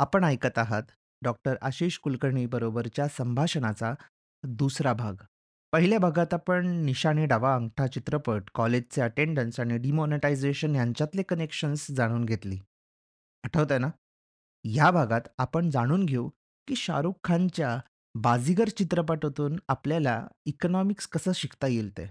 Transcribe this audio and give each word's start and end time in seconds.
आपण 0.00 0.24
ऐकत 0.24 0.58
आहात 0.58 0.82
डॉक्टर 1.22 1.54
आशिष 1.62 1.98
कुलकर्णी 1.98 2.46
बरोबरच्या 2.46 3.08
संभाषणाचा 3.08 3.94
दुसरा 4.42 4.92
भाग. 4.92 5.14
पहिल्या 5.72 5.98
भागात 5.98 6.34
आपण 6.34 6.66
निशाने 6.66 7.26
डावा 7.26 7.54
अंगठा 7.54 7.86
चित्रपट, 7.86 8.42
कॉलेजचे 8.54 9.00
अटेंडन्स 9.00 9.60
आणि 9.60 9.78
डिमॉनिटायझेशन 9.78 10.76
यांच्यातले 10.76 11.22
कनेक्शन्स 11.22 11.90
जाणून 11.90 12.24
घेतली. 12.24 12.58
आठवतंय 13.44 13.78
ना? 13.78 13.88
ह्या 14.64 14.90
भागात 14.90 15.20
आपण 15.38 15.70
जाणून 15.70 16.04
घेऊ 16.04 16.28
की 16.68 16.74
शाहरुख 16.74 17.14
खानच्या 17.24 17.80
बाजीगर 18.14 18.68
चित्रपटातून 18.68 19.58
आपल्याला 19.68 20.26
इकॉनॉमिक्स 20.46 21.06
कसं 21.06 21.32
शिकता 21.32 21.66
येईल 21.66 21.90
ते. 21.98 22.10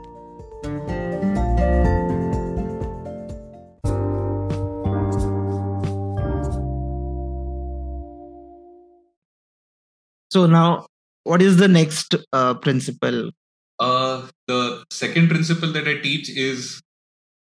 So 10.31 10.45
now, 10.45 10.85
what 11.25 11.41
is 11.41 11.57
the 11.57 11.67
next 11.67 12.15
uh, 12.31 12.53
principle? 12.55 13.31
Uh, 13.79 14.27
the 14.47 14.83
second 14.91 15.29
principle 15.29 15.71
that 15.73 15.87
I 15.87 15.95
teach 16.01 16.29
is 16.29 16.79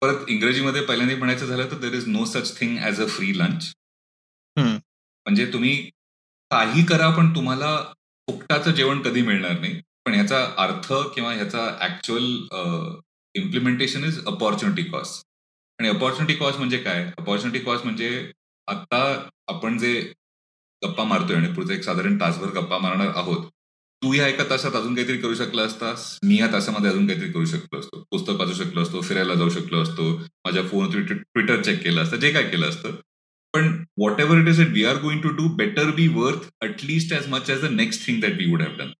परत 0.02 0.28
इंग्रजीमध्ये 0.30 0.80
पहिल्यांदा 0.86 1.16
म्हणायचं 1.16 1.46
झालं 1.46 1.70
तर 1.70 1.78
there 1.78 1.94
is 1.94 2.06
no 2.08 2.24
such 2.24 2.58
thing 2.60 2.76
as 2.78 3.00
a 3.00 3.06
free 3.06 3.32
lunch 3.38 3.72
म्हणजे 4.56 5.46
तुम्ही 5.52 5.74
काही 6.50 6.84
करा 6.86 7.08
पण 7.16 7.34
तुम्हाला 7.34 7.72
फुकटाचं 8.28 8.70
जेवण 8.70 9.02
कधी 9.02 9.22
मिळणार 9.22 9.58
नाही. 9.60 9.80
पण 10.04 10.14
ह्याचा 10.14 10.38
अर्थ 10.58 10.92
किंवा 11.14 11.32
ह्याचा 11.34 11.66
actual 11.86 12.24
implementation 13.34 14.04
is 14.04 14.24
opportunity 14.26 14.82
cost 14.90 15.26
आणि 15.78 15.88
अपॉर्च्युनिटी 15.88 16.38
कॉस्ट 16.38 16.58
म्हणजे 16.58 16.78
काय? 16.82 17.04
अपॉर्च्युनिटी 17.18 17.64
कॉस्ट 17.64 17.84
म्हणजे 17.84 18.10
आता 18.68 19.02
आपण 19.48 19.78
जे 19.78 19.92
गप्पा 20.82 21.04
मारतोय 21.04 21.36
आणि 21.36 21.52
पुढचे 21.54 21.74
एक 21.74 21.82
साधारण 21.84 22.20
तासभर 22.20 22.50
गप्पा 22.54 22.78
मारणार 22.78 23.08
आहोत. 23.16 23.44
तू 24.02 24.12
या 24.14 24.26
एका 24.28 24.44
तासात 24.50 24.76
अजून 24.76 24.94
काहीतरी 24.94 25.16
करू 25.18 25.34
शकला 25.34 25.62
असतास? 25.62 26.18
मी 26.22 26.38
या 26.38 26.46
तासामध्ये 26.52 26.90
अजून 26.90 27.06
काहीतरी 27.06 27.30
करू 27.32 27.44
शकलो 27.46 27.78
असतो. 27.80 28.02
पुस्तक 28.10 28.40
वाचू 28.40 28.52
शकलो 28.54 28.82
असतो 28.82 29.00
फिरायला 29.00 29.34
जाऊ 29.34 29.48
शकलो 29.50 29.82
असतो 29.82 30.10
माझ्या 30.44 30.62
फोन 30.68 30.90
ट्विटर 31.02 31.62
चेक 31.62 31.82
केलं 31.82 32.02
असतं 32.02 32.16
जे 32.16 32.30
काय 32.32 32.48
केलं 32.50 32.68
असतं. 32.68 32.94
पण 33.54 33.68
whatever 34.20 34.40
it 34.40 34.48
is 34.48 34.60
it 34.60 34.68
we 34.72 34.84
are 34.84 35.00
going 35.02 35.20
to 35.22 35.28
do 35.36 35.48
better 35.56 35.90
be 35.94 36.06
worth 36.08 36.48
at least 36.62 37.12
as 37.12 37.26
much 37.28 37.50
as 37.50 37.64
the 37.64 37.70
next 37.72 38.06
thing 38.06 38.20
that 38.20 38.36
we 38.38 38.50
would 38.50 38.62
have 38.62 38.76
done 38.78 38.92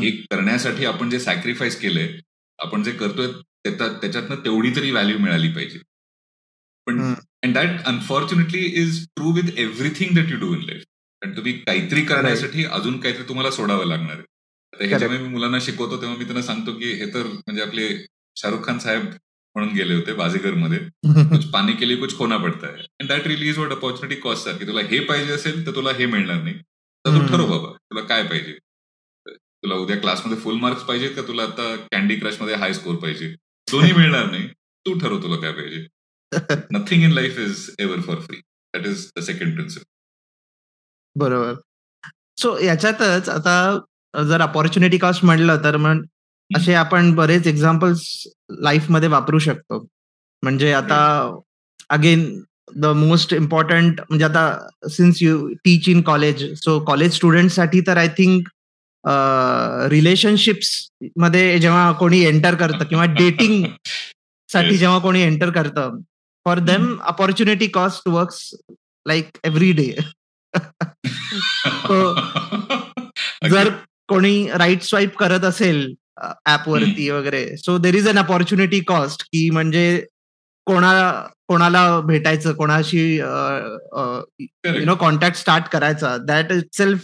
हे 0.00 0.10
करण्यासाठी 0.10 0.84
आपण 0.84 1.10
जे 1.10 1.18
सॅक्रिफाईस 1.20 1.80
केलंय 1.80 2.08
आपण 2.58 2.82
जे 2.82 2.92
करतोय 2.92 3.26
त्याच्यातनं 3.64 4.36
तेवढी 4.44 4.74
तरी 4.76 4.90
व्हॅल्यू 4.90 5.18
मिळाली 5.18 5.48
पाहिजे. 5.52 5.78
पण 6.86 7.02
and 7.02 7.54
that 7.54 7.82
unfortunately 7.86 8.60
is 8.82 9.04
true 9.16 9.32
with 9.32 9.50
everything 9.56 10.14
that 10.14 10.30
you 10.30 10.38
do 10.38 10.54
in 10.54 10.62
life 10.62 10.84
कारण 11.22 11.36
तुम्ही 11.36 11.52
काहीतरी 11.58 12.02
करण्यासाठी 12.04 12.64
अजून 12.64 12.98
काहीतरी 13.00 13.22
तुम्हाला 13.28 13.50
सोडावं 13.50 13.86
लागणार 13.86 14.12
आहे. 14.12 14.22
आता 14.72 14.84
ह्याच्यामुळे 14.84 15.18
मी 15.20 15.28
मुलांना 15.28 15.58
शिकवतो 15.60 16.00
तेव्हा 16.00 16.16
मी 16.18 16.24
त्यांना 16.24 16.42
सांगतो 16.42 16.72
की 16.72 16.92
हे 16.92 17.06
तर 17.14 17.26
म्हणजे 17.26 17.62
आपले 17.62 17.88
शाहरुख 18.36 18.64
खान 18.66 18.78
साहेब 18.78 19.04
म्हणून 19.56 19.72
गेले 19.74 19.94
होते 19.94 20.12
बाजीगरमध्ये 20.12 20.78
कुछ 21.30 21.44
पाणी 21.50 21.72
केली 21.72 21.96
कुछ 21.96 22.16
खोना 22.18 22.36
पडत 22.36 22.64
आहे 22.64 22.82
and 23.00 23.08
that 23.08 23.26
really 23.26 23.48
is 23.48 23.58
what 23.58 23.72
opportunity 23.72 24.20
cost 24.20 24.48
आहे 24.48 24.58
की 24.58 24.66
तुला 24.66 24.80
हे 24.80 25.00
पाहिजे 25.04 25.32
असेल 25.32 25.66
तर 25.66 25.74
तुला 25.74 25.90
हे 25.90 26.06
मिळणार 26.06 26.42
नाही. 26.42 26.54
तर 27.04 27.18
तू 27.18 27.26
ठरव 27.26 27.46
बाबा 27.50 27.72
तुला 27.72 28.00
काय 28.06 28.22
पाहिजे? 28.22 28.52
तुला 29.26 29.74
उद्या 29.74 29.96
क्लासमध्ये 29.96 30.38
फुल 30.38 30.56
मार्क्स 30.56 30.82
पाहिजे 30.82 31.08
का 31.08 31.22
तुला 31.22 31.42
आता 31.42 31.74
कॅन्डी 31.92 32.16
क्रशमध्ये 32.16 32.54
हाय 32.54 32.72
स्कोर 32.72 32.94
पाहिजे? 32.94 33.28
दोन्ही 33.68 33.92
मिळणार 33.92 34.30
नाही. 34.30 34.48
तू 34.86 34.98
ठरव 34.98 35.22
तुला 35.22 35.36
काय 35.36 35.52
पाहिजे. 35.52 35.86
Nothing 36.72 37.02
in 37.02 37.12
life 37.12 37.38
is 37.38 37.68
ever 37.78 38.00
for 38.00 38.20
free 38.20 38.36
that 38.74 38.86
is 38.86 39.08
the 39.18 39.22
second 39.22 39.54
principle 39.54 39.84
बरोबर. 41.16 41.54
सो 42.38 42.58
याच्यातच 42.58 43.28
आता 43.28 43.78
जर 44.22 44.40
अपॉर्च्युनिटी 44.40 44.98
कॉस्ट 44.98 45.24
म्हटलं 45.24 45.64
तर 45.64 45.76
मग 45.76 46.02
असे 46.56 46.74
आपण 46.74 47.14
बरेच 47.14 47.46
एक्झाम्पल्समध्ये 47.46 49.08
वापरू 49.08 49.38
शकतो. 49.38 49.86
म्हणजे 50.42 50.72
आता 50.72 50.98
अगेन 51.90 52.42
द 52.76 52.86
मोस्ट 52.86 53.34
इम्पॉर्टंट 53.34 54.00
म्हणजे 54.00 54.24
आता 54.24 54.68
since 54.88 55.22
you 55.22 55.48
teach 55.48 55.88
in 55.88 56.02
college 56.02 56.44
so 56.54 56.78
college 56.84 57.14
स्टुडंटसाठी 57.14 57.80
तर 57.80 57.96
आय 57.96 58.08
थिंक 58.08 58.48
रिलेशनशिप्समध्ये 59.90 61.58
जेव्हा 61.58 61.92
कोणी 61.92 62.20
एंटर 62.20 62.54
करतं 62.54 62.84
किंवा 62.84 63.04
डेटिंग 63.04 63.64
साठी 64.52 64.76
जेव्हा 64.76 64.98
कोणी 64.98 65.22
एंटर 65.22 65.50
करतं 65.50 65.98
for 66.44 66.58
them 66.58 66.96
opportunity 67.02 67.66
cost 67.66 68.08
works 68.08 68.54
like 69.06 69.28
every 69.44 69.72
day. 69.72 69.96
जर 73.50 73.70
कोणी 74.08 74.48
राईट 74.54 74.82
स्वाईप 74.82 75.16
करत 75.16 75.44
असेल 75.44 75.94
ऍप 76.46 76.68
वरती 76.68 77.10
वगैरे 77.10 77.56
so 77.56 77.78
there 77.78 77.94
is 77.94 78.08
an 78.08 78.18
opportunity 78.18 78.80
cost 78.80 79.22
की 79.22 79.50
म्हणजे 79.50 80.06
कोणा 80.66 81.24
कोणाला 81.48 82.00
भेटायचं 82.00 82.52
कोणाशी 82.52 83.16
यु 83.16 84.84
नो 84.84 84.94
कॉन्टॅक्ट 84.94 85.36
स्टार्ट 85.36 85.64
करायचा 85.64 86.16
that 86.16 86.52
is 86.52 86.62
self 86.72 87.00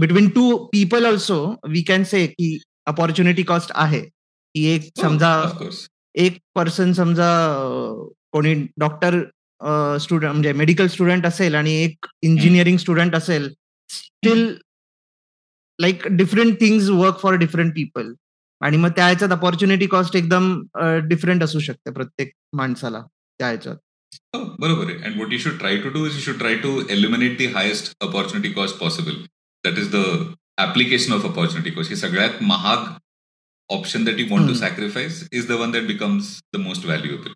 between 0.00 0.28
two 0.28 0.66
people 0.66 1.06
also 1.06 1.54
we 1.68 1.82
can 1.82 2.04
say 2.04 2.26
की 2.26 2.58
अपॉर्च्युनिटी 2.86 3.42
कॉस्ट 3.42 3.72
आहे. 3.74 4.08
की 4.54 4.74
एक 4.74 4.82
हो, 4.82 5.02
समजा 5.02 5.58
एक 6.14 6.38
पर्सन 6.54 6.92
समजा 6.92 7.56
कोणी 8.32 8.54
डॉक्टर 8.54 9.22
स्टुडंट 10.00 10.30
म्हणजे 10.30 10.52
मेडिकल 10.52 10.86
स्टुडंट 10.88 11.26
असेल 11.26 11.54
आणि 11.54 11.74
एक 11.84 12.06
इंजिनिअरिंग 12.22 12.76
स्टुडंट 12.78 13.14
असेल 13.16 13.48
still 13.90 14.46
like 15.78 16.06
different 16.08 16.60
things 16.60 16.88
work 16.90 17.18
for 17.22 17.34
different 17.38 17.74
people. 17.74 18.12
आणि 18.60 18.76
मग 18.76 18.90
त्या 18.96 19.06
ह्याच्यात 19.06 19.32
अपॉर्च्युनिटी 19.32 19.86
कॉस्ट 19.86 20.16
एकदम 20.16 20.52
डिफरंट 21.08 21.42
असू 21.42 21.60
शकते 21.60 21.90
प्रत्येक 21.92 22.30
माणसाला 22.56 23.00
त्या 23.00 23.48
ह्याच्यात. 23.48 23.76
हो, 24.34 24.44
बरोबर 24.60 24.90
आहे. 24.90 25.02
And 25.04 25.20
what 25.20 25.32
you 25.32 25.38
should 25.38 25.58
try 25.58 25.76
to 25.82 25.88
do 25.88 26.04
is 26.06 26.14
you 26.14 26.20
should 26.20 26.38
try 26.38 26.54
to 26.58 26.80
eliminate 26.90 27.36
the 27.38 27.46
highest 27.54 27.92
opportunity 28.00 28.52
cost 28.54 28.78
possible 28.78 29.22
that 29.64 29.78
is 29.78 29.90
the 29.94 30.04
application 30.60 31.12
of 31.12 31.26
opportunity 31.26 31.70
cost 31.70 31.90
ही 31.90 31.96
सगळ्यात 31.96 32.42
महाग 32.42 32.86
option 33.70 34.04
that 34.04 34.20
you 34.20 34.26
want 34.30 34.48
to 34.48 34.54
sacrifice 34.54 35.22
is 35.32 35.46
the 35.48 35.60
one 35.60 35.70
that 35.70 35.86
becomes 35.86 36.38
the 36.54 36.60
most 36.60 36.86
valuable 36.86 37.32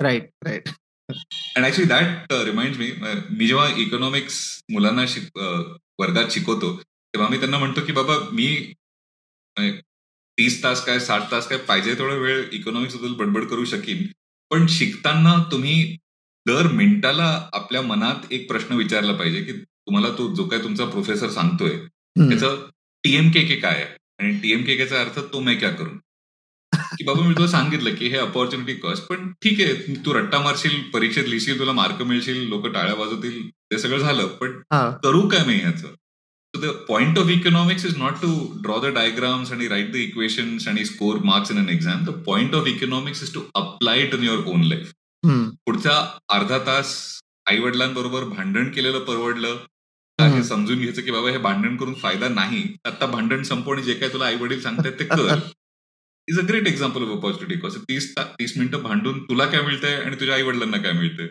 right 0.00 0.30
right 0.44 0.68
and 1.08 1.64
actually 1.66 1.88
that 1.88 2.32
remind 2.32 2.76
me 2.76 2.90
मी 3.38 3.46
जेव्हा 3.46 3.66
economics 3.78 4.38
मुलांना 4.72 5.04
वर्गात 5.98 6.30
शिकवतो 6.30 6.74
तेव्हा 6.80 7.28
मी 7.28 7.38
त्यांना 7.38 7.58
म्हणतो 7.58 7.84
की 7.86 7.92
बाबा 7.92 8.16
मी 8.32 8.46
तीस 10.38 10.62
तास 10.62 10.84
काय 10.84 10.98
साठ 11.00 11.30
तास 11.30 11.46
काय 11.48 11.58
पाहिजे 11.58 11.94
तेवढा 11.94 12.14
वेळ 12.14 12.42
इकॉनॉमिक्सबद्दल 12.52 13.12
बडबड 13.14 13.46
करू 13.48 13.64
शकीन. 13.64 14.06
पण 14.50 14.66
शिकताना 14.66 15.34
तुम्ही 15.52 15.96
दर 16.46 16.66
मिनिटाला 16.72 17.28
आपल्या 17.52 17.82
मनात 17.82 18.32
एक 18.32 18.48
प्रश्न 18.48 18.74
विचारला 18.74 19.12
पाहिजे 19.12 19.42
की 19.44 19.52
तुम्हाला 19.52 20.08
तो 20.08 20.34
जो 20.34 20.44
काय 20.48 20.58
तुमचा 20.62 20.84
प्रोफेसर 20.84 21.30
सांगतोय 21.30 21.76
त्याचं 22.18 22.68
टीएमके 23.04 23.44
के 23.46 23.56
काय 23.56 23.74
आहे? 23.74 23.94
आणि 24.18 24.36
टीएमके 24.42 24.82
अर्थ 24.96 25.18
तो 25.32 25.40
मैं 25.40 25.58
क्या 25.58 25.70
करू? 25.70 25.98
की 26.98 27.04
बाबा 27.04 27.22
मी 27.22 27.34
तुला 27.34 27.46
सांगितलं 27.46 27.94
की 27.94 28.08
हे 28.08 28.16
अपॉर्च्युनिटी 28.16 28.74
कॉस्ट 28.74 29.04
पण 29.04 29.32
ठीक 29.32 29.60
आहे 29.60 29.94
तू 30.06 30.14
रट्टा 30.14 30.38
मारशील 30.38 30.82
परीक्षेत 30.82 31.24
लिहिशील 31.24 31.58
तुला 31.58 31.72
मार्क 31.72 32.02
मिळशील 32.02 32.48
लोक 32.48 32.66
टाळ्या 32.66 32.94
वाजवतील 32.94 33.48
ते 33.50 33.78
सगळं 33.78 33.98
झालं 33.98 34.26
पण 34.26 34.60
करू 35.02 35.28
काय 35.28 35.44
मी 35.46 35.54
ह्याचं? 35.54 35.94
The 36.54 36.72
point 36.90 37.18
of 37.18 37.30
economics 37.30 37.84
is 37.84 37.96
not 38.00 38.14
to 38.22 38.28
draw 38.64 38.76
the 38.80 38.90
diagrams 38.90 39.50
and 39.50 39.62
write 39.70 39.90
the 39.92 40.02
equations 40.04 40.66
and 40.66 40.78
score 40.86 41.18
marks 41.20 41.50
in 41.50 41.58
an 41.58 41.68
exam. 41.68 42.04
The 42.04 42.14
point 42.28 42.54
of 42.54 42.66
economics 42.66 43.22
is 43.22 43.32
to 43.32 43.42
apply 43.54 43.96
it 43.96 44.14
in 44.14 44.22
your 44.28 44.38
own 44.46 44.62
life. 44.68 44.92
पुढचा 45.66 46.18
अर्धा 46.28 46.58
तास 46.58 47.20
आई 47.50 47.58
वडिलांबरोबर 47.58 48.24
भांडण 48.24 48.70
केलेलं 48.70 48.98
परवडलं. 48.98 49.56
हे 50.18 50.42
समजून 50.44 50.78
घ्यायचं 50.78 51.02
की 51.02 51.10
बाबा 51.10 51.30
हे 51.30 51.38
भांडण 51.38 51.76
करून 51.76 51.94
फायदा 51.94 52.28
नाही. 52.28 52.74
आता 52.84 53.06
भांडण 53.06 53.42
संपवणे 53.42 53.82
जे 53.82 53.94
काय 53.94 54.08
तुला 54.08 54.24
आई 54.24 54.36
वडील 54.36 54.60
सांगतात 54.62 54.92
ते 54.92 55.04
कर. 55.04 55.38
Is 56.28 56.38
a 56.38 56.42
great 56.48 56.66
example 56.68 57.02
of 57.02 57.16
opportunity 57.16 57.60
cost 57.60 57.78
तीस 57.88 58.12
तीस 58.18 58.56
मिनिटं 58.58 58.82
भांडून 58.82 59.22
तुला 59.28 59.44
काय 59.50 59.62
मिळतंय 59.62 59.94
आणि 59.96 60.16
तुझ्या 60.20 60.34
आई 60.34 60.42
वडिलांना 60.42 60.76
काय 60.82 60.92
मिळतंय? 60.92 61.26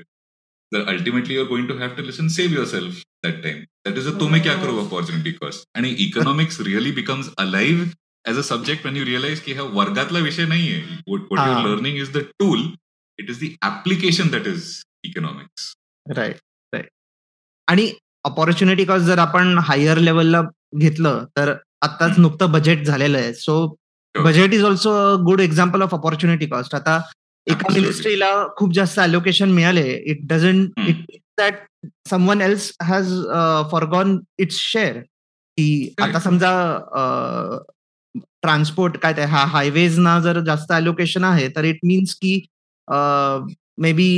तर 0.71 0.85
ultimately 0.89 1.33
you're 1.35 1.47
going 1.47 1.67
to 1.67 1.77
have 1.77 1.89
to 1.97 2.03
listen 2.03 2.27
save 2.35 2.53
yourself 2.67 3.01
that 3.23 3.41
time 3.43 3.59
that 3.85 3.97
is 3.97 4.07
a 4.07 4.19
तुम्ही 4.19 4.41
क्या 4.41 4.53
करू 4.61 4.77
अपॉर्च्युनिटी 4.85 5.31
कॉस्ट 5.31 5.67
आणि 5.77 5.89
economics 6.05 6.59
really 6.61 6.91
becomes 6.91 7.29
alive 7.37 7.85
as 8.25 8.37
a 8.37 8.41
subject 8.43 8.85
when 8.85 8.95
you 8.97 9.05
realise 9.05 9.41
की 9.41 9.53
हा 9.53 9.63
वर्गातला 9.73 10.19
विषय 10.19 10.45
नाहीये. 10.45 10.81
What 11.07 11.21
you're 11.31 11.67
learning 11.67 11.97
is 11.97 12.11
the 12.13 12.23
tool 12.39 12.67
it 13.19 13.29
is 13.29 13.39
the 13.43 13.51
application 13.65 14.29
that 14.29 14.47
is 14.47 14.73
economics 15.03 15.73
right 16.05 16.35
right 16.73 16.89
आणि 17.67 17.91
अपॉर्च्युनिटी 18.25 18.85
कॉस्ट 18.85 19.05
जर 19.05 19.17
आपण 19.19 19.57
हायर 19.63 19.97
लेवलला 19.99 20.41
घेतलं 20.77 21.25
तर 21.37 21.53
आताच 21.81 22.19
नुकतं 22.19 22.51
बजेट 22.51 22.85
झालेलं 22.85 23.17
आहे. 23.17 23.33
So 23.33 23.75
budget 24.23 24.53
is 24.53 24.63
also 24.63 24.91
a 24.91 25.15
good 25.23 25.41
example 25.41 25.81
of 25.83 25.93
opportunity 25.93 26.47
cost 26.47 26.75
आता 26.75 27.01
एका 27.47 27.73
मिनिस्ट्रीला 27.73 28.31
खूप 28.57 28.73
जास्त 28.73 28.99
अलोकेशन 28.99 29.49
मिळाले. 29.51 29.89
It 30.05 30.25
doesn't 30.27 30.79
it 30.87 31.05
that 31.39 31.55
someone 32.09 32.41
else 32.41 32.71
has 32.83 33.11
forgone 33.71 34.19
its 34.39 34.57
share 34.61 34.99
की 35.57 35.93
आता 36.01 36.19
समजा 36.19 36.51
ट्रान्सपोर्ट 38.41 38.97
काय 39.01 39.13
ते 39.13 39.23
हायवेज 39.29 39.99
ना 39.99 40.19
जर 40.19 40.39
जास्त 40.45 40.71
अलोकेशन 40.71 41.23
आहे 41.23 41.47
तर 41.55 41.63
इट 41.65 41.79
मीन्स 41.85 42.13
की 42.15 42.35
may 43.81 43.91
be 43.93 44.09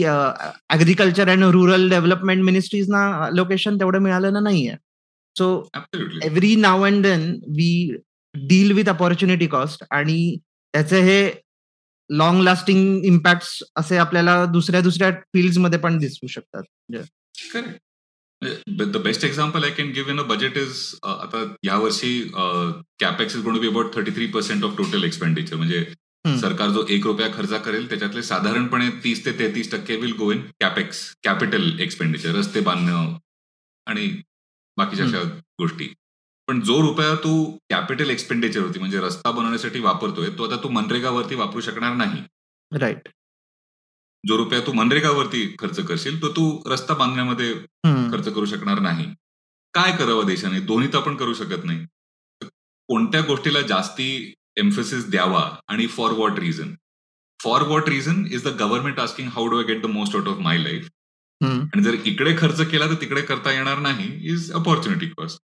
agriculture 0.74 1.30
and 1.30 1.44
rural 1.54 1.90
development 1.90 2.44
ministries 2.44 2.90
ना 2.90 3.30
लोकेशन 3.34 3.78
तेवढं 3.80 4.00
मिळालेलं 4.00 4.44
नाहीये. 4.44 4.76
So 5.36 5.70
every 6.24 6.56
now 6.56 6.86
and 6.86 7.02
then 7.04 7.30
we 7.56 7.72
deal 8.46 8.72
with 8.72 8.90
opportunity 8.90 9.48
cost 9.48 9.84
आणि 9.92 10.38
त्याचे 10.74 11.02
हे 11.02 11.32
लॉंग 12.10 12.42
लास्टिंग 12.42 13.06
इम्पॅक्ट 13.06 13.64
असे 13.76 13.98
आपल्याला 13.98 14.46
दुसऱ्या 14.46 14.82
दुसऱ्या 14.82 15.60
मध्ये 15.60 15.80
पण 15.80 15.98
दिसू 15.98 16.28
शकतात. 16.28 16.64
The 18.68 18.98
best 18.98 19.24
example 19.26 19.64
I 19.64 19.70
can 19.70 19.92
give 19.92 20.12
in 20.12 20.20
a 20.20 20.24
budget 20.24 20.58
is 20.58 20.84
आता 21.04 21.44
यावर्षी 21.64 22.22
capex 23.00 23.36
is 23.36 23.44
be 23.44 23.68
about 23.68 23.94
thirty 23.96 24.12
three 24.12 24.28
percent 24.28 24.64
of 24.64 24.78
total 24.78 25.04
expenditure 25.04 25.56
म्हणजे 25.56 25.86
सरकार 26.42 26.70
जो 26.70 26.86
एक 26.90 27.06
रुपया 27.06 27.28
खर्च 27.34 27.54
करेल 27.64 27.90
त्याच्यातले 27.90 28.24
साधारणपणे 28.24 28.90
तीस 29.04 29.26
ते 29.26 29.32
तेहतीस 29.40 29.72
टक्के 29.72 29.96
will 29.96 30.14
go 30.14 30.32
in 30.32 30.42
capex 30.60 31.00
capital 31.24 31.80
expenditure 31.80 32.36
रस्ते 32.36 32.60
बांधणं 32.60 33.18
आणि 33.88 34.08
बाकीच्या 34.78 35.06
गोष्टी. 35.60 35.94
पण 36.48 36.60
जो 36.62 36.80
रुपया 36.82 37.14
तू 37.24 37.32
कॅपिटल 37.70 38.10
एक्सपेंडिचर 38.10 38.62
होती 38.62 38.80
म्हणजे 38.80 39.00
रस्ता 39.02 39.32
बनवण्यासाठी 39.32 39.80
वापरतोय 39.80 40.30
तो 40.38 40.44
आता 40.44 40.62
तू 40.64 40.70
मनरेगावरती 40.70 41.36
वापरू 41.36 41.62
शकणार 41.62 41.94
नाही. 41.96 42.22
राईट 42.72 43.08
जो 44.24 44.38
रुपया 44.38 44.60
तू 44.68 44.72
मनरेगावरती 44.74 45.46
खर्च 45.60 45.80
करशील 45.88 46.22
तो 46.22 46.30
तू 46.36 46.46
रस्ता 46.72 46.94
बांधण्यामध्ये 46.94 47.54
खर्च 48.12 48.28
करू 48.34 48.46
शकणार 48.46 48.80
नाही. 48.80 49.06
काय 49.74 49.92
करावं 49.98 50.26
देशाने? 50.28 50.60
दोन्ही 50.60 50.88
तर 50.94 50.98
आपण 50.98 51.16
करू 51.16 51.34
शकत 51.34 51.66
नाही. 51.66 51.86
कोणत्या 52.90 53.22
गोष्टीला 53.28 53.62
जास्ती 53.68 54.34
एम्फोसिस 54.58 55.10
द्यावा 55.10 55.44
आणि 55.68 55.88
for 55.88 56.12
what 56.18 56.40
reason 56.40 56.74
for 57.40 57.62
what 57.68 57.90
reason 57.90 58.26
is 58.32 58.44
the 58.44 58.56
government 58.60 59.00
asking 59.00 59.28
how 59.34 59.48
do 59.48 59.58
I 59.58 59.64
get 59.64 59.82
the 59.82 59.90
most 59.90 60.16
out 60.16 60.28
of 60.28 60.38
my 60.42 60.58
life 60.58 60.90
आणि 61.42 61.84
जर 61.84 61.96
इकडे 62.06 62.36
खर्च 62.38 62.62
केला 62.72 62.86
तर 62.86 63.02
तिकडे 63.02 63.22
करता 63.22 63.52
येणार 63.52 63.80
नाही 63.80 64.08
इज 64.34 64.52
अपॉर्च्युनिटी 64.54 65.10
कॉस्ट 65.10 65.42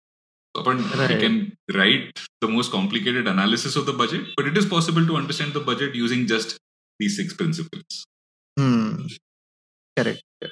आपण 0.54 0.80
we 0.98 1.20
can 1.20 1.38
write 1.74 2.18
the 2.42 2.48
most 2.50 2.72
complicated 2.72 3.28
analysis 3.28 3.76
of 3.76 3.86
the 3.86 3.94
budget 3.96 4.34
but 4.38 4.46
it 4.46 4.58
is 4.58 4.68
possible 4.70 5.06
to 5.08 5.14
understand 5.16 5.52
the 5.54 5.62
budget 5.66 5.96
using 5.96 6.26
just 6.26 6.56
the 7.00 7.08
six 7.08 7.34
principles 7.36 8.04
correct 9.96 10.46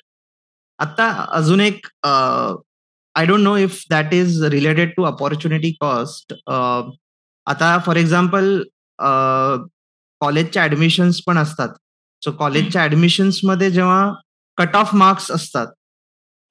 आता 0.78 1.08
अजून 1.32 1.60
एक 1.60 1.86
I 2.04 3.26
don't 3.26 3.40
know 3.40 3.56
if 3.56 3.82
that 3.90 4.14
is 4.14 4.42
related 4.52 4.92
to 4.96 5.04
opportunity 5.04 5.70
cost 5.80 6.34
आता 6.48 7.78
for 7.86 7.96
example 7.96 8.62
कॉलेजच्या 10.20 10.64
admissions 10.64 11.20
पण 11.26 11.38
असतात. 11.38 11.68
So 12.22 12.30
कॉलेजच्या 12.32 12.82
ऍडमिशन्समध्ये 12.84 13.70
जेव्हा 13.70 14.12
कट 14.58 14.76
ऑफ 14.76 14.94
मार्क्स 14.94 15.30
असतात 15.30 15.66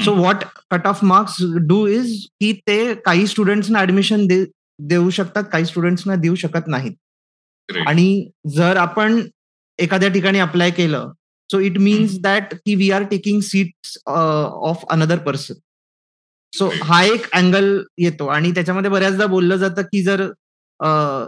so 0.06 0.14
what 0.16 0.44
cut 0.72 0.88
off 0.88 1.04
marks 1.04 1.36
do 1.68 1.86
is 1.88 2.16
की 2.42 2.52
ते 2.68 2.94
काही 3.06 3.28
स्टुडंट्सना 3.28 3.82
ऍडमिशन 3.82 4.26
देऊ 4.28 5.10
शकतात 5.10 5.44
काही 5.52 5.66
स्टुडंट्सना 5.66 6.16
देऊ 6.16 6.36
शकत 6.36 6.68
नाहीत. 6.68 6.94
आणि 7.88 8.30
जर 8.56 8.78
आपण 8.78 9.22
एखाद्या 9.80 10.10
ठिकाणी 10.10 10.40
अप्लाय 10.40 10.72
केलं 10.72 11.12
सो 11.50 11.60
इट 11.60 11.78
मीन्स 11.78 12.20
दॅट 12.22 12.54
की 12.56 12.76
we 12.76 12.90
are 12.92 13.04
taking 13.04 13.40
seats 13.42 13.98
of 14.08 14.84
another 14.90 15.18
person 15.18 15.54
so 16.54 16.70
हा 16.84 17.04
एक 17.04 17.30
अँगल 17.34 17.78
येतो 17.98 18.28
आणि 18.28 18.52
त्याच्यामध्ये 18.52 18.92
बऱ्याचदा 18.92 19.26
बोललं 19.26 19.56
जातं 19.56 19.82
की 19.82 20.04
जर 20.04 20.22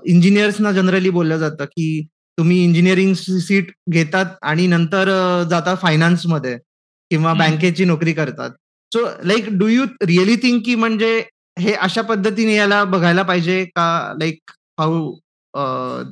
इंजिनियर्सना 0.05 0.71
जनरली 0.71 1.09
बोललं 1.09 1.37
जातं 1.37 1.65
की 1.65 2.07
तुम्ही 2.37 2.63
इंजिनिअरिंग 2.63 3.13
सीट 3.13 3.71
घेतात 3.89 4.35
आणि 4.41 4.67
नंतर 4.67 5.09
जाता 5.49 5.75
फायनान्समध्ये 5.75 6.57
किंवा 7.11 7.33
बँकेची 7.33 7.85
नोकरी 7.85 8.13
करतात. 8.13 8.51
So 8.93 9.05
like 9.23 9.45
do 9.59 9.67
you 9.67 9.85
really 10.01 10.35
think 10.35 10.65
की 10.65 10.75
म्हणजे 10.75 11.17
हे 11.59 11.73
अशा 11.73 12.01
पद्धतीने 12.01 12.55
याला 12.55 12.83
बघायला 12.83 13.23
पाहिजे 13.23 13.63
का 13.65 14.13
लाईक 14.19 14.51
हाऊ 14.79 15.11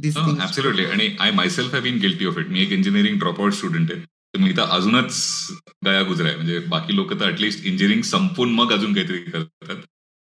दिस 0.01 0.17
ऍब्सोल्युटली 0.17 0.85
आणि 0.85 1.09
I 1.19 1.31
myself 1.31 1.73
have 1.73 1.81
been 1.81 1.97
guilty 1.99 2.25
of 2.25 2.37
it 2.37 2.47
मी 2.47 2.61
एक 2.61 2.71
इंजिनिअरिंग 2.71 3.17
ड्रॉप 3.19 3.41
आउट 3.41 3.53
स्टुडंट 3.53 3.91
आहे. 3.91 4.01
तर 4.01 4.39
मी 4.39 4.51
तर 4.57 4.69
अजूनच 4.71 5.13
गया 5.85 6.01
गुजराय. 6.07 6.35
म्हणजे 6.35 6.59
बाकी 6.69 6.95
लोक 6.95 7.13
तर 7.19 7.29
ऍटलिस्ट 7.29 7.65
इंजिनिअरिंग 7.65 8.01
संपून 8.01 8.51
मग 8.55 8.71
अजून 8.73 8.93
काहीतरी 8.93 9.17
करतात. 9.17 9.75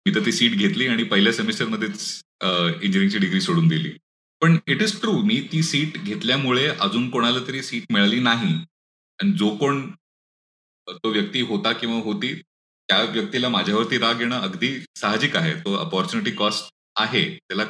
मी 0.07 0.15
तर 0.15 0.25
ती 0.27 0.33
सीट 0.33 0.57
घेतली 0.59 0.87
आणि 0.87 1.03
पहिल्या 1.05 1.33
सेमिस्टरमध्येच 1.33 2.21
इंजिनिअरिंगची 2.43 3.19
डिग्री 3.19 3.41
सोडून 3.41 3.69
दिली. 3.69 3.93
पण 4.43 4.57
इट 4.67 4.83
इज 4.83 5.01
ट्रू 5.01 5.13
मी 5.23 5.41
ती 5.53 5.63
सीट 5.63 5.99
घेतल्यामुळे 6.03 6.67
अजून 6.67 7.09
कोणाला 7.11 7.47
तरी 7.49 7.63
सीट 7.63 7.93
मिळाली 7.93 8.21
नाही. 8.21 8.55
आणि 9.19 9.33
जो 9.33 9.49
कोण 9.57 9.81
तो 10.87 11.11
व्यक्ती 11.13 11.41
होता 11.41 11.73
किंवा 11.73 12.01
होती 12.05 12.33
त्या 12.91 13.03
व्यक्तीला 13.05 13.49
माझ्यावरती 13.49 13.99
राग 13.99 14.21
येणं 14.21 14.41
अगदी 14.41 14.69
साहजिक 14.97 15.37
आहे. 15.37 15.53
तो 15.55 15.75
अपॉर्च्युनिटी 15.75 16.31
कॉस्ट 16.37 16.71
आहे. 16.97 17.25
त्याला 17.39 17.65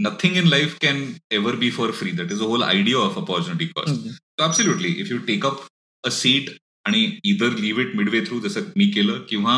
nothing 0.00 0.36
in 0.36 0.46
life 0.46 0.76
can 0.82 1.12
ever 1.30 1.54
be 1.56 1.70
for 1.70 1.90
free 1.90 2.10
that 2.10 2.32
is 2.32 2.40
a 2.40 2.44
whole 2.44 2.62
idea 2.62 2.98
of 2.98 3.16
opportunity 3.18 3.66
cost 3.66 4.60
so 4.60 4.72
if 4.84 5.10
you 5.10 5.18
take 5.18 5.46
up 5.46 5.60
a 6.04 6.10
seat 6.10 6.50
आणि 6.84 7.18
either 7.24 7.50
leave 7.50 7.82
it 7.82 7.94
midway 7.96 8.20
through 8.20 8.40
जसं 8.40 8.60
मी 8.76 8.86
केलं 8.90 9.20
किंवा 9.28 9.54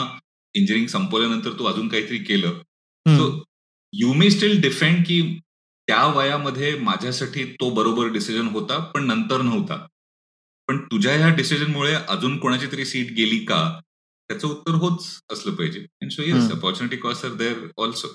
इंजिनिअरिंग 0.55 0.87
संपवल्यानंतर 0.87 1.59
तू 1.59 1.64
अजून 1.64 1.88
काहीतरी 1.88 2.19
केलं. 2.19 2.59
So 3.07 3.43
you 3.93 4.12
may 4.12 4.31
still 4.31 4.61
defend 4.61 5.05
की 5.07 5.21
त्या 5.88 6.07
वयामध्ये 6.07 6.75
माझ्यासाठी 6.78 7.45
तो 7.45 7.71
बरोबर 7.71 8.09
डिसिजन 8.09 8.47
होता 8.49 8.78
पण 8.95 9.07
नंतर 9.07 9.43
नव्हता. 9.43 9.87
पण 10.69 10.78
तुझ्या 10.85 11.16
ह्या 11.16 11.28
डिसिजनमुळे 11.28 11.95
अजून 11.95 12.38
कोणाची 12.38 12.66
तरी 12.73 12.85
सीट 12.85 13.12
गेली 13.12 13.38
का? 13.45 13.81
त्याचं 14.30 14.49
उत्तर 14.49 14.75
होच 14.75 15.06
असलं 15.33 15.54
पाहिजे. 15.54 15.87
So 16.11 16.23
yes 16.23 16.50
opportunity 16.52 16.97
cost 16.97 17.25
are 17.25 17.33
there 17.35 17.66
also 17.78 18.09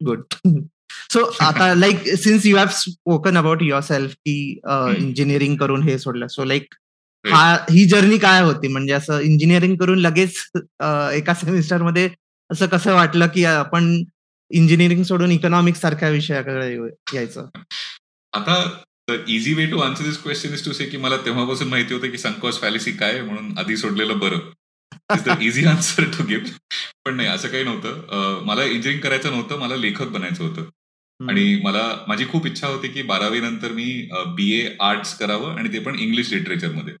good 0.00 0.22
so 1.12 1.22
आता 1.40 1.72
like 1.74 2.08
since 2.18 2.46
you 2.46 2.56
have 2.56 2.66
spoken 2.72 3.38
about 3.38 3.62
yourself 3.82 4.12
की 4.16 4.38
इंजिनिअरिंग 4.98 5.56
करून 5.56 5.82
हे 5.82 5.98
सोडलं. 5.98 6.26
सो 6.26 6.44
लाईक 6.44 6.74
हा 7.24 7.54
ही 7.70 7.84
जर्नी 7.88 8.18
काय 8.18 8.42
होती? 8.42 8.68
म्हणजे 8.68 8.92
असं 8.92 9.18
इंजिनिअरिंग 9.20 9.76
करून 9.76 9.98
लगेच 9.98 10.36
एका 11.14 11.34
सेमिस्टरमध्ये 11.34 12.08
असं 12.50 12.66
कसं 12.66 12.94
वाटलं 12.94 13.26
की 13.34 13.44
आपण 13.44 13.92
इंजिनिअरिंग 14.50 15.02
सोडून 15.04 15.32
इकॉनॉमिक्स 15.32 15.80
सारख्या 15.80 16.08
विषयाकडे 16.08 16.74
यायचं? 17.14 17.48
आता 18.32 18.62
the 19.08 19.14
easy 19.28 19.52
way 19.54 19.66
to 19.66 19.78
answer 19.80 20.04
this 20.04 20.16
question 20.22 20.52
is 20.54 20.64
to 20.64 20.72
say 20.72 20.86
की 20.86 20.96
मला 20.96 21.16
तेव्हापासून 21.26 21.68
माहिती 21.68 21.94
होतं 21.94 22.10
की 22.10 22.18
संकोच 22.18 22.60
फॅलिसी 22.60 22.92
काय 22.92 23.20
म्हणून 23.20 23.58
आधी 23.58 23.76
सोडलेलं 23.76 24.18
बरं. 24.18 24.40
Is 25.14 25.22
the 25.24 25.36
easy 25.42 25.64
answer 25.66 26.04
to 26.16 26.24
give 26.28 26.50
पण 27.04 27.14
नाही 27.16 27.28
असं 27.28 27.48
काही 27.48 27.64
नव्हतं. 27.64 28.42
मला 28.46 28.64
इंजिनिअरिंग 28.64 29.00
करायचं 29.02 29.30
नव्हतं 29.32 29.58
मला 29.58 29.76
लेखक 29.76 30.08
बनायचं 30.12 30.44
होतं. 30.44 30.68
आणि 31.20 31.60
मला 31.62 31.82
माझी 32.08 32.26
खूप 32.28 32.46
इच्छा 32.46 32.66
होती 32.66 32.88
की 32.88 33.02
बारावी 33.02 33.40
नंतर 33.40 33.72
मी 33.72 33.86
बी 34.36 34.50
ए 34.58 34.76
आर्ट्स 34.80 35.16
करावं 35.18 35.56
आणि 35.58 35.72
ते 35.72 35.78
पण 35.84 35.98
इंग्लिश 35.98 36.32
लिटरेचरमध्ये 36.32 36.94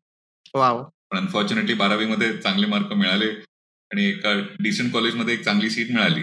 पण 0.54 1.16
अनफॉर्च्युनेटली 1.16 1.74
बारावीमध्ये 1.74 2.36
चांगले 2.38 2.66
मार्क 2.66 2.92
मिळाले 2.92 3.28
आणि 3.90 4.04
एका 4.08 4.32
डिसेंट 4.60 4.92
कॉलेजमध्ये 4.92 5.34
एक 5.34 5.44
चांगली 5.44 5.70
सीट 5.70 5.90
मिळाली. 5.92 6.22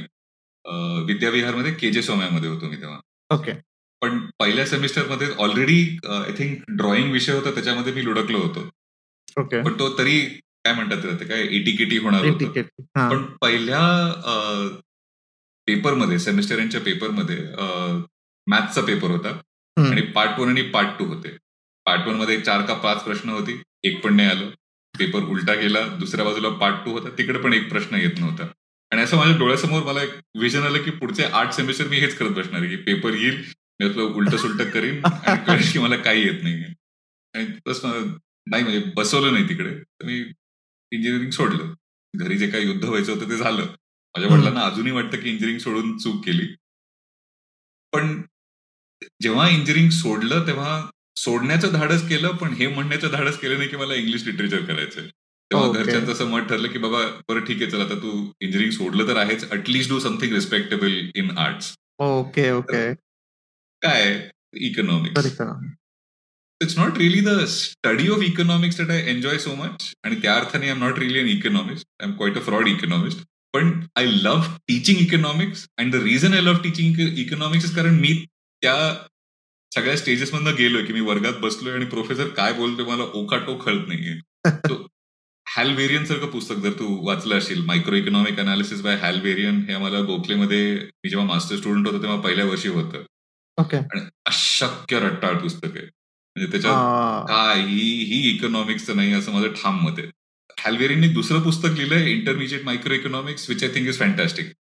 विद्याविहारमध्ये 1.05 1.73
के 1.73 1.91
जे 1.91 2.01
सोम्यामध्ये 2.01 2.49
होतो 2.49 2.69
मी 2.69 2.75
तेव्हा. 2.75 2.99
ओके 3.29 3.51
पण 4.05 4.19
पहिल्या 4.39 4.65
सेमिस्टरमध्ये 4.65 5.27
ऑलरेडी 5.37 5.97
आय 6.09 6.31
थिंक 6.31 6.63
ड्रॉइंग 6.77 7.11
विषय 7.11 7.33
होता 7.33 7.51
त्याच्यामध्ये 7.53 7.93
मी 7.93 8.03
लुडकलो 8.05 8.37
होतो. 8.37 8.69
ओके 9.37 9.61
पण 9.61 9.79
तो 9.79 9.87
तरी 9.97 10.19
काय 10.65 10.73
म्हणतात 10.73 11.19
ते 11.19 11.25
काय 11.25 11.41
एटीकेटी 11.41 11.97
होणार 11.97 12.25
होतं. 12.25 12.61
पण 13.09 13.23
पहिल्या 13.41 13.81
पेपरमध्ये 15.67 16.19
सेमिस्टर 16.19 16.79
पेपरमध्ये 16.85 17.37
मॅथचा 18.47 18.81
पेपर 18.81 19.11
होता. 19.11 19.29
आणि 19.77 20.01
पार्ट 20.01 20.39
वन 20.39 20.49
आणि 20.49 20.61
पार्ट 20.61 20.97
टू 20.99 21.05
होते. 21.05 21.29
पार्ट 21.85 22.07
वनमध्ये 22.07 22.39
चार 22.41 22.61
का 22.65 22.73
पाच 22.73 23.03
प्रश्न 23.03 23.29
होती. 23.29 23.61
एक 23.83 24.01
पण 24.03 24.15
नाही 24.15 24.29
आलं. 24.29 24.49
पेपर 24.93 25.23
उलटा 25.29 25.53
गेला. 25.53 25.85
दुसऱ्या 25.99 26.25
बाजूला 26.25 26.49
पार्ट 26.49 26.85
टू 26.85 26.91
होता. 26.91 27.09
तिकडे 27.17 27.39
पण 27.39 27.53
एक 27.53 27.69
प्रश्न 27.69 27.95
येत 27.95 28.19
नव्हता. 28.19 28.47
आणि 28.91 29.01
असं 29.01 29.17
माझ्या 29.17 29.37
डोळ्यासमोर 29.37 29.83
मला 29.83 30.03
एक 30.03 30.09
विजन 30.39 30.63
आलं 30.63 30.83
की 30.83 30.91
पुढचे 30.91 31.23
आठ 31.23 31.53
सेमिस्टर 31.53 31.87
मी 31.87 31.99
हेच 31.99 32.17
करत 32.17 32.29
बसणार 32.29 32.61
आहे 32.61 32.69
की 32.69 32.75
पेपर 32.83 33.13
येईल 33.13 33.43
मी 33.79 33.87
आपलं 33.89 34.13
उलट 34.15 34.35
सुलट 34.35 34.61
करीन 34.73 35.05
आणि 35.05 35.71
की 35.71 35.79
मला 35.79 35.95
काही 35.97 36.21
येत 36.23 36.43
नाही 36.43 36.63
आणि 37.33 37.45
बस 37.65 37.81
नाही 37.83 38.63
म्हणजे 38.63 38.79
बसवलं 38.95 39.33
नाही 39.33 39.47
तिकडे. 39.49 39.73
तर 39.73 40.05
मी 40.05 40.19
इंजिनिअरिंग 40.91 41.31
सोडलं. 41.31 41.73
घरी 42.13 42.37
जे 42.37 42.47
काही 42.49 42.65
युद्ध 42.65 42.83
व्हायचं 42.83 43.13
होतं 43.13 43.29
ते 43.29 43.37
झालं. 43.37 43.65
माझ्या 44.15 44.33
वडिलांना 44.33 44.61
अजूनही 44.61 44.91
वाटतं 44.91 45.17
की 45.17 45.29
इंजिनिअरिंग 45.29 45.59
सोडून 45.59 45.97
चूक 45.97 46.23
केली. 46.25 46.45
पण 47.93 48.21
जेव्हा 49.21 49.47
इंजिनिअरिंग 49.49 49.89
सोडलं 49.89 50.45
तेव्हा 50.47 50.81
सोडण्याचं 51.17 51.73
धाडस 51.73 52.07
केलं 52.09 52.35
पण 52.35 52.53
हे 52.53 52.67
म्हणण्याचं 52.67 53.11
धाडस 53.11 53.37
केलं 53.39 53.57
नाही 53.57 53.69
की 53.69 53.77
मला 53.77 53.95
इंग्लिश 53.95 54.25
लिटरेचर 54.25 54.65
करायचंय. 54.65 55.07
तेव्हा 55.51 55.71
घरच्यांचं 55.71 56.11
असं 56.11 56.27
मत 56.27 56.47
ठरलं 56.49 56.67
की 56.67 56.77
बाबा 56.79 57.05
बरं 57.29 57.45
ठीक 57.45 57.61
आहे 57.61 57.71
चला 57.71 57.83
आता 57.83 57.95
तू 57.95 58.11
इंजिनिअरिंग 58.41 58.71
सोडलं 58.71 59.07
तर 59.07 59.17
आहेच. 59.17 59.49
At least 59.51 59.91
do 59.91 59.99
something 59.99 60.33
respectable 60.33 60.99
in 61.15 61.37
arts 61.37 61.73
okay 61.99 62.49
okay 62.51 62.89
काय 63.81 64.29
economics 64.61 65.41
it's 66.61 66.77
not 66.77 66.97
really 66.97 67.19
the 67.21 67.45
study 67.47 68.07
of 68.07 68.21
economics 68.21 68.77
that 68.77 68.91
I 68.91 69.01
enjoy 69.09 69.37
so 69.37 69.55
much 69.55 69.93
आणि 70.03 70.15
त्या 70.15 70.35
अर्थाने 70.35 70.65
I 70.65 70.71
am 70.71 70.83
not 70.83 70.99
really 70.99 71.19
an 71.19 71.27
economist 71.27 71.87
I 72.01 72.07
am 72.07 72.15
quite 72.15 72.37
a 72.37 72.41
fraud 72.41 72.67
economist 72.67 73.25
पण 73.53 73.71
I 73.95 74.05
love 74.05 74.55
teaching 74.67 74.99
economics 74.99 75.67
and 75.77 75.95
the 75.95 76.01
reason 76.03 76.33
I 76.33 76.41
love 76.41 76.61
teaching 76.63 76.99
economics 77.19 77.75
कारण 77.75 77.99
मी 77.99 78.13
त्या 78.61 78.75
सगळ्या 79.71 79.97
stages 79.97 80.33
मधनं 80.33 80.55
गेलोय 80.57 80.83
की 80.83 80.93
मी 80.93 80.99
वर्गात 81.01 81.33
बसलोय 81.33 81.73
आणि 81.73 81.85
प्रोफेसर 81.85 82.27
काय 82.27 82.53
बोलतोय 82.53 82.85
मला 82.85 83.03
ओकाटो 83.13 83.55
कळत 83.57 83.87
नाहीये. 83.87 84.19
हॅल 85.45 85.73
वेरियन 85.75 86.05
सारखं 86.05 86.29
पुस्तक 86.29 86.55
जर 86.55 86.71
तू 86.71 86.85
वाचलं 87.07 87.37
असेल 87.37 87.63
micro 87.65 87.95
economic 87.95 88.39
analysis 88.39 88.81
by 88.81 88.95
Hal 88.95 89.19
Varian 89.21 89.59
हे 89.67 89.73
आम्हाला 89.73 89.99
गोखलेमध्ये 90.01 90.75
मी 90.75 91.09
जेव्हा 91.09 91.25
मास्टर 91.27 91.55
स्टुडंट 91.55 91.87
होतो 91.87 92.01
तेव्हा 92.01 92.19
पहिल्या 92.21 92.45
वर्षी 92.45 92.69
होतं. 92.69 93.03
आणि 93.57 93.99
अशक्य 94.25 94.99
रट्टाळ 94.99 95.37
पुस्तक 95.39 95.77
आहे 95.77 95.85
म्हणजे 95.85 96.51
त्याच्यात 96.51 97.27
काही 97.27 98.03
ही 98.05 98.19
इकॉनॉमिक्सचं 98.29 98.95
नाही 98.95 99.13
असं 99.13 99.31
माझं 99.31 99.53
ठाम 99.61 99.79
मत 99.85 99.99
आहे. 99.99 100.07
हॅलवेरियननी 100.59 101.07
दुसरं 101.13 101.41
पुस्तक 101.43 101.77
लिहिलंय 101.77 102.09
intermediate 102.11 102.63
micro 102.65 102.93
economics 102.93 103.49
which 103.49 103.63
I 103.63 103.69
think 103.75 103.87
is 103.87 103.99
fantastic 103.99 104.51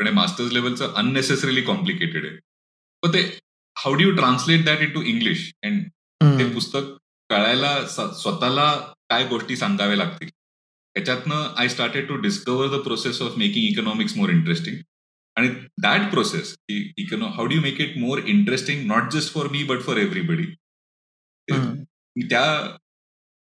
पण 0.00 0.08
मास्टर्स 0.14 0.52
लेवलचं 0.52 0.92
अननेसेसरीली 0.96 1.62
कॉम्प्लिकेटेड 1.62 2.26
आहे. 2.26 2.36
पण 3.02 3.12
ते 3.14 3.22
how 3.76 3.94
do 3.94 4.04
you 4.04 4.14
translate 4.16 4.64
that 4.64 4.80
into 4.90 5.02
English 5.02 5.50
and 5.62 5.82
ते 6.38 6.52
पुस्तक 6.54 6.92
कळायला 7.30 7.74
स्वतःला 7.88 8.70
काय 9.10 9.26
गोष्टी 9.28 9.56
सांगाव्या 9.56 9.96
लागतील? 9.96 10.28
त्याच्यातनं 10.96 11.54
I 11.58 11.68
started 11.68 12.08
to 12.08 12.16
discover 12.22 12.68
the 12.68 12.80
process 12.82 13.20
of 13.22 13.36
making 13.38 13.66
economics 13.66 14.16
more 14.16 14.30
interesting 14.30 14.76
आणि 15.36 15.48
that 15.82 16.10
process 16.10 16.54
econo 16.68 17.26
how 17.26 17.46
do 17.46 17.60
make 17.60 17.80
it 17.80 17.96
more 17.98 18.18
interesting 18.26 18.86
not 18.86 19.10
just 19.12 19.32
for 19.34 19.48
me 19.50 19.62
but 19.64 19.82
for 19.82 19.96
everybody 19.98 20.46
मी 21.48 22.28
त्या 22.30 22.44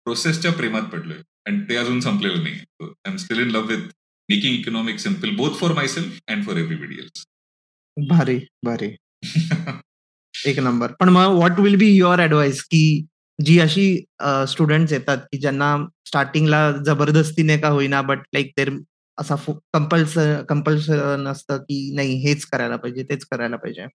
प्रोसेसच्या 0.04 0.52
प्रेमात 0.52 0.82
पडलोय. 0.92 1.18
आणि 1.46 1.60
ते 1.68 1.76
अजून 1.76 2.00
संपलेलं 2.00 2.42
नाही. 2.42 2.54
I 2.80 3.10
am 3.10 3.16
still 3.16 3.40
in 3.40 3.50
love 3.50 3.66
with 3.68 3.82
making 4.28 4.54
economic 4.54 4.98
simple 4.98 5.30
both 5.36 5.58
for 5.60 5.72
myself 5.88 6.20
and 6.28 6.44
for 6.46 6.56
everybody 6.56 6.98
else 6.98 7.24
भारी 7.96 8.38
भारी. 8.64 8.90
एक 10.46 10.58
नंबर. 10.58 10.92
पण 11.00 11.08
मग 11.08 11.34
what 11.34 11.58
will 11.60 11.76
be 11.76 11.90
your 11.96 12.20
advice 12.20 12.62
की 12.64 13.06
जी 13.38 13.58
अशी 13.60 13.86
स्टुडंट्स 14.48 14.92
येतात 14.92 15.18
की 15.32 15.38
ज्यांना 15.38 15.76
स्टार्टिंगला 16.06 16.60
जबरदस्तीने 16.86 17.56
का 17.58 17.68
होईना 17.68 18.00
बट 18.02 18.18
लाईक 18.34 18.52
तेर 18.56 18.70
असा 19.20 19.34
कंपल्स 19.74 20.14
कंपल्सन 20.48 21.26
असतं 21.28 21.58
की 21.58 21.78
नाही 21.94 22.14
हेच 22.22 22.44
करायला 22.46 22.76
पाहिजे 22.76 23.02
तेच 23.10 23.24
करायला 23.30 23.56
पाहिजे. 23.56 23.86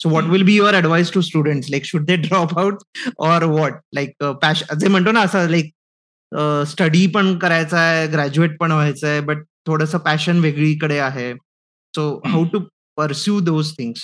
So 0.00 0.08
what 0.08 0.24
will 0.30 0.42
be 0.42 0.54
your 0.54 0.74
advice 0.76 1.12
to 1.12 1.20
students 1.20 1.70
like 1.70 1.84
should 1.84 2.04
they 2.06 2.16
drop 2.18 2.58
out 2.58 2.82
or 3.18 3.44
what 3.44 3.80
like 3.94 4.24
passion 4.42 4.62
जे 4.80 4.88
म्हणतो 4.88 5.12
ना 5.12 5.20
असं 5.20 5.48
लाईक 5.50 5.72
स्टडी 6.68 7.06
पण 7.14 7.36
करायचा 7.38 7.78
आहे 7.80 8.06
ग्रॅज्युएट 8.12 8.56
पण 8.58 8.72
व्हायचं 8.72 9.08
आहे 9.08 9.20
बट 9.20 9.42
थोडंसं 9.66 9.98
पॅशन 9.98 10.38
वेगळीकडे 10.40 10.98
आहे. 10.98 11.32
So 11.94 12.20
how 12.26 12.44
to 12.52 12.58
pursue 12.96 13.38
those 13.40 13.72
things 13.76 14.02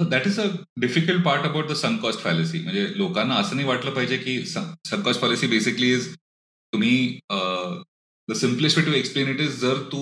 that 0.00 0.26
is 0.26 0.38
a 0.40 0.46
difficult 0.80 1.24
part 1.24 1.44
about 1.44 1.68
the 1.68 1.72
sunk 1.74 1.96
cost 1.96 2.20
fallacy 2.20 2.58
म्हणजे 2.62 2.86
लोकांना 2.96 3.34
असं 3.34 3.56
नाही 3.56 3.68
वाटलं 3.68 3.90
पाहिजे 3.94 4.16
की 4.16 4.44
sunk 4.46 5.02
cost 5.02 5.20
fallacy 5.20 5.46
basically 5.46 5.92
is 5.94 6.12
तुम्ही 6.14 7.18
the 8.28 8.34
simplest 8.34 8.78
way 8.78 8.84
to 8.84 8.92
explain 8.92 9.28
it 9.28 9.40
is 9.40 9.58
जर 9.60 9.82
तू 9.92 10.00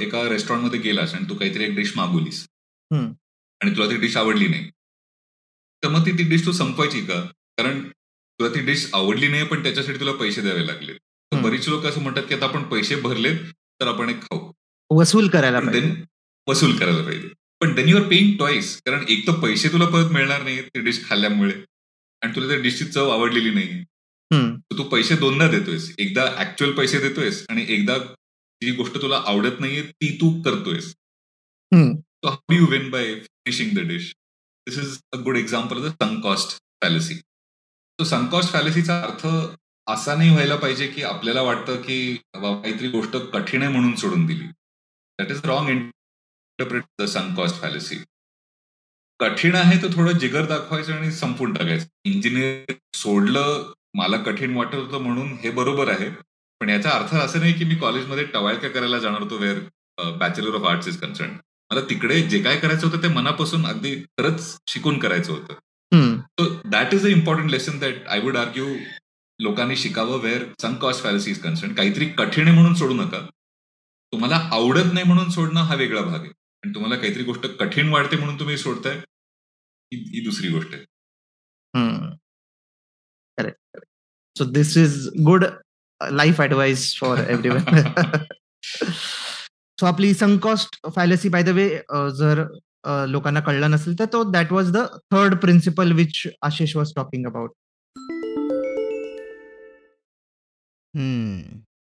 एका 0.00 0.28
रेस्टॉरंटमध्ये 0.30 0.80
गेलास 0.80 1.14
आणि 1.14 1.28
तू 1.30 1.34
काहीतरी 1.34 1.64
एक 1.64 1.74
डिश 1.76 1.92
मागवलीस 1.96 2.46
आणि 2.90 3.70
तुला 3.76 3.90
ती 3.90 3.96
डिश 3.96 4.16
आवडली 4.16 4.48
नाही 4.48 4.70
तर 5.82 5.88
मग 5.88 6.06
ती 6.06 6.12
ती 6.18 6.22
डिश 6.28 6.44
तू 6.46 6.52
संपवायची 6.52 7.00
का? 7.06 7.20
कारण 7.58 7.82
तुला 7.88 8.48
ती 8.54 8.60
डिश 8.66 8.88
आवडली 8.94 9.28
नाही 9.28 9.44
पण 9.46 9.62
त्याच्यासाठी 9.62 10.00
तुला 10.00 10.12
पैसे 10.20 10.42
द्यावे 10.42 10.66
लागले 10.66 10.92
तर 10.92 11.40
बरीच 11.42 11.68
लोक 11.68 11.84
असं 11.86 12.02
म्हणतात 12.02 12.22
की 12.28 12.34
आता 12.34 12.46
आपण 12.46 12.62
पैसे 12.68 12.96
भरलेत 13.00 13.38
तर 13.80 13.86
आपण 13.88 14.10
एक 14.10 14.20
खाऊ. 14.22 14.50
वसूल 14.90 15.28
करायला 15.28 15.60
वसूल 16.46 16.76
करायला 16.78 17.02
पाहिजे. 17.04 17.28
पण 17.60 17.74
then 17.74 17.88
you 17.88 17.96
are 17.96 18.08
paying 18.08 18.36
twice 18.38 18.76
कारण 18.86 19.04
एक 19.08 19.26
तर 19.26 19.40
पैसे 19.42 19.68
तुला 19.72 19.86
परत 19.88 20.10
मिळणार 20.12 20.42
नाही 20.42 20.60
ते 20.62 20.80
डिश 20.84 21.04
खाल्ल्यामुळे. 21.08 21.52
आणि 22.22 22.34
तुला 22.36 22.48
त्या 22.48 22.56
डिशची 22.62 22.84
चव 22.84 23.10
आवडलेली 23.10 23.50
नाही 23.54 23.82
तू 24.78 24.82
पैसे 24.88 25.16
दोनदा 25.16 25.48
देतोयस. 25.50 25.94
एकदा 25.98 26.24
ऍक्च्युअल 26.38 26.72
पैसे 26.74 26.98
देतोयस 26.98 27.44
आणि 27.50 27.64
एकदा 27.68 27.98
जी 28.62 28.74
गोष्ट 28.76 29.00
तुला 29.02 29.22
आवडत 29.26 29.60
नाहीये 29.60 29.82
ती 29.82 30.14
तू 30.20 30.30
करतोयस. 30.42 30.94
How 31.72 32.54
you 32.54 32.66
win 32.70 32.90
by 32.90 33.14
finishing 33.14 33.76
the 33.76 33.88
dish 33.88 34.12
this 34.66 34.78
is 34.78 34.98
a 35.12 35.16
good 35.24 35.36
example 35.36 35.76
of 35.78 35.84
the 35.84 35.92
sunk 36.02 36.20
cost 36.20 36.56
fallacy 36.82 37.14
तो 37.98 38.04
सन 38.04 38.26
कॉस्ट 38.26 38.52
फॅलसीचा 38.52 39.00
अर्थ 39.02 39.26
असा 39.86 40.14
नाही 40.16 40.30
व्हायला 40.30 40.56
पाहिजे 40.56 40.86
की 40.86 41.02
आपल्याला 41.02 41.42
वाटतं 41.42 41.80
की 41.82 42.14
काहीतरी 42.34 42.88
गोष्ट 42.88 43.16
कठीण 43.32 43.62
आहे 43.62 43.72
म्हणून 43.72 43.94
सोडून 43.96 44.26
दिली. 44.26 44.44
That 45.18 45.30
is 45.30 45.40
wrong 45.44 45.68
interpret 45.68 46.84
the 47.00 47.04
sunk 47.04 47.34
cost 47.34 47.60
fallacy 47.60 47.96
कठीण 49.20 49.54
आहे 49.54 49.82
तर 49.82 49.92
थोडं 49.94 50.18
जिगर 50.18 50.46
दाखवायचं 50.46 50.92
आणि 50.92 51.10
संपून 51.12 51.52
टाकायचं. 51.54 51.86
इंजिनिअर 52.04 52.72
सोडलं 52.94 53.72
मला 53.94 54.16
कठीण 54.16 54.56
वाटत 54.56 54.74
होतं 54.74 55.02
म्हणून 55.02 55.32
हे 55.42 55.50
बरोबर 55.50 55.88
आहे. 55.88 56.08
पण 56.60 56.68
याचा 56.68 56.90
अर्थ 56.90 57.14
असं 57.14 57.40
नाही 57.40 57.52
की 57.52 57.64
मी 57.64 57.74
कॉलेजमध्ये 57.74 58.24
टवाळक्या 58.24 58.70
करायला 58.70 58.98
जाणार 58.98 59.22
होतो 59.22 59.36
where 59.38 59.58
bachelor 60.18 60.54
of 60.54 60.64
arts 60.68 60.88
is 60.88 60.96
concern 61.00 61.30
मला 61.70 61.80
तिकडे 61.90 62.20
जे 62.22 62.42
काय 62.42 62.56
करायचं 62.60 62.86
होतं 62.86 63.02
ते 63.02 63.08
मनापासून 63.08 63.66
अगदी 63.66 63.94
खरंच 64.18 64.56
शिकून 64.66 64.98
करायचं 64.98 65.32
होतं. 65.32 65.54
So 66.40 66.48
that 66.70 66.94
is 66.94 67.06
a 67.06 67.08
important 67.08 67.50
lesson 67.50 67.78
that 67.78 68.06
I 68.08 68.20
would 68.20 68.36
argue 68.36 68.66
लोकांनी 69.40 69.76
शिकावं. 69.76 70.18
Where 70.20 70.44
sunk 70.62 70.74
cost 70.82 71.02
fallacy 71.02 71.30
is 71.30 71.40
concern 71.42 71.74
काहीतरी 71.74 72.06
कठीण 72.18 72.48
आहे 72.48 72.54
म्हणून 72.54 72.74
सोडू 72.74 72.94
नका. 72.94 73.20
तुम्हाला 74.12 74.36
आवडत 74.52 74.92
नाही 74.92 75.06
म्हणून 75.06 75.30
सोडणं 75.30 75.60
हा 75.60 75.74
वेगळा 75.74 76.00
भाग 76.00 76.20
आहे. 76.20 76.30
आणि 76.62 76.74
तुम्हाला 76.74 76.96
काहीतरी 76.96 77.22
गोष्ट 77.22 77.46
कठीण 77.60 77.88
वाढते 77.88 78.16
म्हणून 78.16 78.38
तुम्ही 78.40 78.56
सोडताय 78.58 78.96
ही 79.92 80.24
दुसरी 80.24 80.48
गोष्ट 80.48 80.74
आहे. 80.74 80.84
So 84.36 84.44
this 84.44 84.76
is 84.76 85.10
good 85.24 85.44
uh, 85.44 86.10
life 86.10 86.40
advice 86.40 86.94
for 86.94 87.16
everyone. 87.18 87.64
So 89.80 89.86
आपली 89.86 90.14
sunk cost 90.14 90.76
fallacy 90.96 91.28
by 91.28 91.42
the 91.42 91.48
way 91.48 91.68
जर 92.16 92.44
लोकांना 93.08 93.40
कळलं 93.40 93.70
नसेल 93.70 93.98
तर 93.98 94.04
तो 94.12 94.30
that 94.30 94.52
was 94.52 94.72
the 94.72 94.76
third 95.12 95.34
principle 95.34 95.92
which 95.92 96.26
Ashish 96.42 96.76
was 96.76 96.92
talking 96.96 97.26
about 97.26 97.50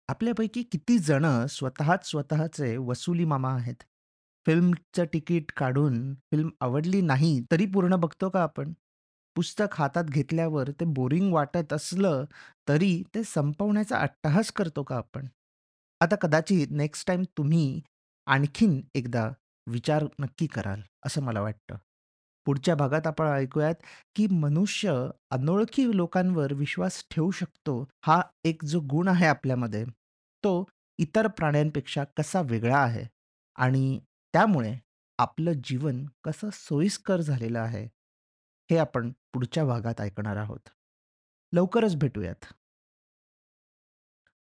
आपल्यापैकी 0.08 0.62
किती 0.62 0.98
जण 0.98 1.46
स्वतःच 1.46 2.10
स्वतःचे 2.10 2.76
वसुली 2.76 3.24
मामा 3.24 3.54
आहेत? 3.54 3.82
फिल्मचं 4.46 5.04
तिकीट 5.04 5.52
काढून 5.56 6.14
फिल्म 6.14 6.48
आवडली 6.60 7.00
नाही 7.00 7.40
तरी 7.52 7.66
पूर्ण 7.66 7.96
बघतो 7.96 8.28
का 8.28 8.42
आपण? 8.42 8.72
पुस्तक 9.36 9.74
हातात 9.74 10.04
घेतल्यावर 10.04 10.70
ते 10.70 10.84
बोरिंग 10.84 11.32
वाटत 11.32 11.72
असलं, 11.72 12.24
तरी 12.68 13.02
ते 13.14 13.22
संपवण्याचा 13.24 13.98
अट्टहास 13.98 14.52
करतो 14.52 14.82
का 14.82 14.96
आपण? 14.96 15.26
आता 16.00 16.16
कदाचित 16.16 16.66
नेक्स्ट 16.70 17.06
टाईम 17.06 17.22
तुम्ही 17.38 17.80
आणखीन 18.26 18.80
एकदा 18.94 19.28
विचार 19.66 20.04
नक्की 20.20 20.46
कराल, 20.46 20.80
असं 21.06 21.22
मला 21.22 21.40
वाटतं. 21.40 21.76
पुढच्या 22.46 22.74
भागात 22.74 23.06
आपण 23.06 23.26
ऐकूयात, 23.26 23.74
की 24.16 24.26
मनुष्य 24.26 25.08
अनोळखी 25.30 25.96
लोकांवर 25.96 26.52
विश्वास 26.52 27.04
ठेवू 27.10 27.30
शकतो, 27.30 27.88
हा 28.06 28.22
एक 28.44 28.64
जो 28.64 28.80
गुण 28.80 29.08
आहे 29.08 29.26
आपल्यामध्ये, 29.26 29.84
तो 30.44 30.64
इतर 30.98 31.26
प्राण्यांपेक्षा 31.26 32.04
कसा 32.04 32.40
वेगळा 32.40 32.78
आहे 32.78 33.04
आणि 33.56 34.00
त्यामुळे 34.32 34.74
आपलं 35.18 35.52
जीवन 35.64 36.04
कसं 36.24 36.48
सोयीस्कर 36.52 37.20
झालेलं 37.20 37.58
आहे, 37.58 37.86
हे 38.70 38.76
आपण 38.76 39.10
पुढच्या 39.32 39.64
भागात 39.64 40.00
ऐकणार 40.00 40.36
आहोत. 40.36 40.68
लवकरच 41.52 41.96
भेटूयात. 41.96 42.52